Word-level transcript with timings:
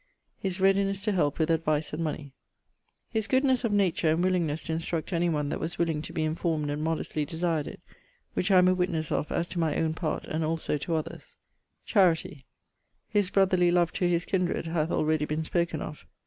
<_His 0.43 0.59
readiness 0.59 0.99
to 1.01 1.11
help 1.11 1.37
with 1.37 1.51
advice 1.51 1.93
and 1.93 2.03
money._> 2.03 2.31
His 3.11 3.27
goodnes 3.27 3.63
of 3.63 3.71
nature 3.71 4.09
and 4.09 4.23
willingnes 4.23 4.65
to 4.65 4.73
instruct 4.73 5.13
any 5.13 5.29
one 5.29 5.49
that 5.49 5.59
was 5.59 5.77
willing 5.77 6.01
to 6.01 6.11
be 6.11 6.23
informed 6.23 6.71
and 6.71 6.83
modestly 6.83 7.23
desired 7.23 7.67
it, 7.67 7.79
which 8.33 8.49
I 8.49 8.57
am 8.57 8.67
a 8.67 8.73
witnesse 8.73 9.11
of 9.11 9.31
as 9.31 9.47
to 9.49 9.59
my 9.59 9.75
owne 9.75 9.93
part 9.93 10.25
and 10.25 10.43
also 10.43 10.79
to 10.79 10.95
others. 10.95 11.37
Charity. 11.85 12.47
His 13.09 13.29
brotherly 13.29 13.69
love 13.69 13.93
to 13.93 14.09
his 14.09 14.25
kinred 14.25 14.65
hath 14.65 14.89
already 14.89 15.25
been 15.25 15.43
spoken 15.45 15.83
of. 15.83 16.07